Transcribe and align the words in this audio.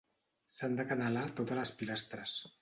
S'han 0.59 0.77
d'acanalar 0.79 1.27
totes 1.41 1.61
les 1.61 1.75
pilastres. 1.83 2.37